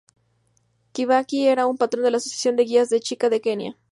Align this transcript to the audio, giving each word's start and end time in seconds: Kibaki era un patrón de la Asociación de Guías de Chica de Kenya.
Kibaki 0.93 1.43
era 1.45 1.67
un 1.67 1.77
patrón 1.77 2.03
de 2.03 2.09
la 2.09 2.17
Asociación 2.17 2.55
de 2.55 2.63
Guías 2.63 2.89
de 2.89 3.01
Chica 3.01 3.29
de 3.29 3.39
Kenya. 3.39 3.77